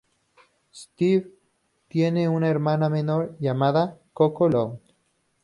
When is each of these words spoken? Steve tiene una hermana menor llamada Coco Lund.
Steve 0.73 1.29
tiene 1.87 2.27
una 2.27 2.49
hermana 2.49 2.89
menor 2.89 3.37
llamada 3.39 3.99
Coco 4.13 4.49
Lund. 4.49 4.79